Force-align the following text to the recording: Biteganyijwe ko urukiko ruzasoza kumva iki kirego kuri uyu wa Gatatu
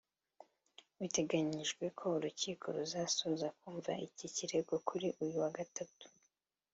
Biteganyijwe 0.99 1.85
ko 1.97 2.05
urukiko 2.17 2.65
ruzasoza 2.77 3.47
kumva 3.59 3.91
iki 4.07 4.27
kirego 4.35 4.73
kuri 4.87 5.07
uyu 5.23 5.35
wa 5.43 5.49
Gatatu 5.57 6.05